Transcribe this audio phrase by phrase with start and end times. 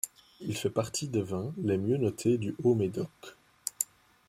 [0.39, 3.11] Il fait partie des vins les mieux notés du Haut-Médoc..